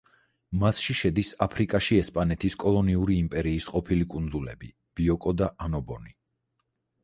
[0.61, 6.19] მასში შედის აფრიკაში ესპანეთის კოლონიური იმპერიის ყოფილი კუნძულები ბიოკო და ანობონი.